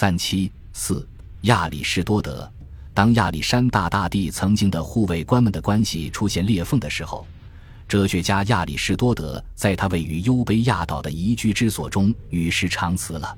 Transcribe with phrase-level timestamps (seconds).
[0.00, 1.04] 三七四
[1.40, 2.48] 亚里士多德，
[2.94, 7.26] 当亚历山大大帝曾经的护卫官们的关系出现裂缝的时候，
[7.88, 13.36] 哲学家亚里士多德在他位于优卑亚岛的宜居之所中与世长辞了。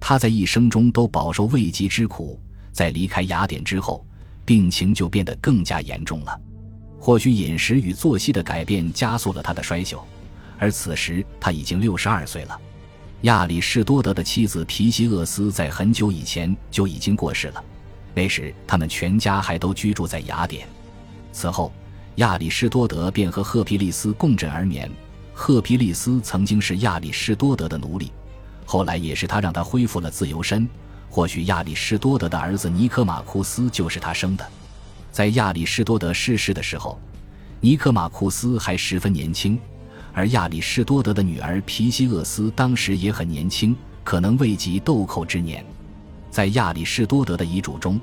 [0.00, 2.36] 他在一生中都饱受未及之苦，
[2.72, 4.04] 在离开雅典之后，
[4.44, 6.36] 病情就变得更加严重了。
[6.98, 10.00] 或许饮食与作息的改变加速了他的衰朽，
[10.58, 12.60] 而此时他已经六十二岁了。
[13.22, 17.64] 亚里士多德的妻子皮西厄斯在很久以前就已经过世了，
[18.14, 20.66] 那时他们全家还都居住在雅典。
[21.32, 21.72] 此后，
[22.16, 24.90] 亚里士多德便和赫皮利斯共枕而眠。
[25.32, 28.10] 赫皮利斯曾经是亚里士多德的奴隶，
[28.66, 30.68] 后来也是他让他恢复了自由身。
[31.08, 34.44] 或许亚里士多德的儿子尼科马库斯就是他生的。
[35.12, 36.98] 在亚里士多德逝世的时候，
[37.60, 39.56] 尼科马库斯还十分年轻。
[40.12, 45.64] 而亚里士多德的女儿皮西厄斯当时也很年轻，可能未及豆蔻之年。
[46.30, 48.00] 在亚里士多德的遗嘱中，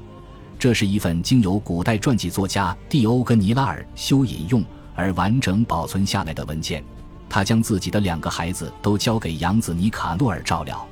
[0.58, 4.64] 这是一份经由古代传记作家蒂欧根尼拉尔修引用
[4.96, 6.84] 而完整保存下来的文件。
[7.30, 10.88] 他将自己的两个孩子都交给养子尼卡诺尔照料。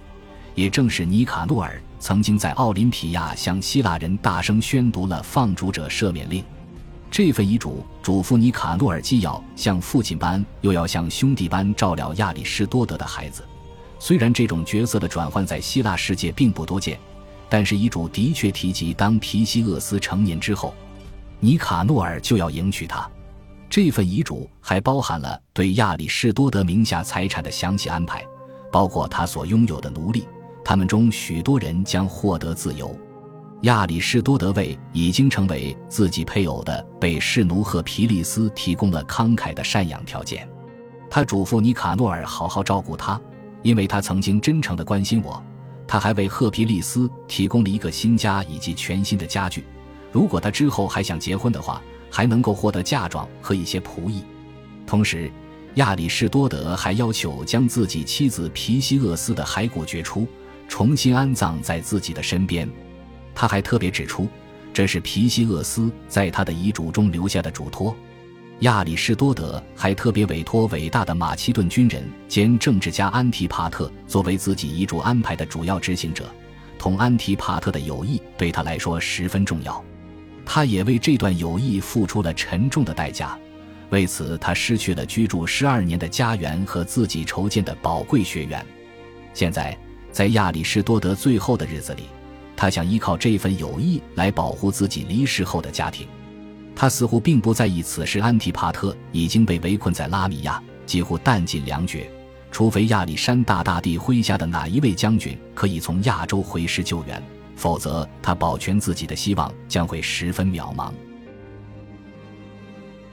[0.53, 6.43] 也正是尼卡诺尔曾经在奥林匹亚向希腊人大声宣读了放逐者赦免令。
[7.09, 13.43] 这份遗嘱嘱咐尼卡诺尔既要像父亲般，又要像兄弟般照料亚里士多德的孩子。
[13.99, 16.99] 虽然这种角色的转换在希腊世界并不多见，
[17.49, 20.73] 但是遗嘱的确提及，当皮西厄斯成年之后，
[21.39, 23.09] 尼卡诺尔就要迎娶她。
[23.69, 28.23] 这份遗嘱还包含了对亚里士多德名下财产的详细安排，
[28.71, 30.27] 包括他所拥有的奴隶，
[30.63, 32.95] 他们中许多人将获得自由。
[33.61, 40.47] 亚里士多德为已经成为自己配偶的被士奴赫皮利斯提供了慷慨的赡养条件。
[41.09, 43.19] 他嘱咐尼卡诺尔好好照顾他，
[43.63, 45.43] 因为他曾经真诚地关心我。
[45.87, 49.65] 他还为赫皮利斯提供了一个新家以及全新的家具。
[50.11, 54.23] 如果他之后还想结婚的话，还能够获得嫁妆和一些仆役。
[54.85, 55.31] 同时，
[55.75, 60.27] 亚里士多德还要求将自己妻子皮西厄斯的骸骨掘出，
[60.67, 62.69] 重新安葬在自己的身边。
[63.39, 64.27] 他还特别指出，
[64.73, 67.95] 这是皮西厄斯在他的遗嘱中留下的嘱托。
[68.61, 76.27] 亚里士多德还特别委托伟大的马其顿军人兼政治家安提帕特作为自己遗嘱安排的主要执行者。
[76.79, 79.85] 同安提帕特的友谊对他来说十分重要，
[80.43, 83.37] 他也为这段友谊付出了沉重的代价。
[83.91, 88.65] 为此，他失去了居住十二年的家园和自己筹建的宝贵学园。
[89.31, 89.77] 现在，
[90.11, 92.05] 在亚里士多德最后的日子里。
[92.57, 96.07] 他想依靠这份友谊来保护自己离世后的家庭，
[96.75, 102.11] 他似乎并不在意此时安提帕特已经被围困在拉米亚，几乎弹尽粮绝。
[102.49, 107.21] 除非亚历山大大帝麾下的哪一位将军可以从亚洲回师救援，
[107.55, 110.91] 否则他保全自己的希望将会十分渺茫。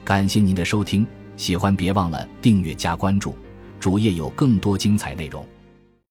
[0.03, 1.05] 感谢您的收听，
[1.37, 3.37] 喜欢别忘了订阅加关注，
[3.79, 5.45] 主页有更多精彩内容。